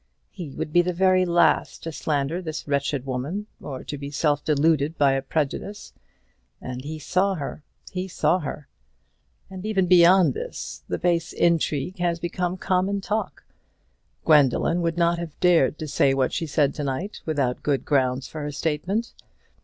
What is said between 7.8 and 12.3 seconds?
he saw her. And even beyond this, the base intrigue has